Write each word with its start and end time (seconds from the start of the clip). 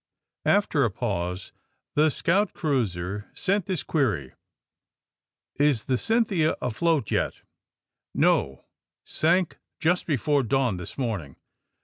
After 0.47 0.83
a 0.83 0.89
pause 0.89 1.51
the 1.93 2.09
scout 2.09 2.53
cruiser 2.53 3.29
sent 3.35 3.67
this 3.67 3.83
query: 3.83 4.33
^^Is 5.59 5.85
the 5.85 5.93
^Cynthia' 5.93 6.55
afloat 6.59 7.05
yetr^ 7.09 7.43
'^No; 8.17 8.63
sank 9.05 9.59
just 9.79 10.07
before 10.07 10.41
dawn 10.41 10.77
this 10.77 10.97
morning." 10.97 11.35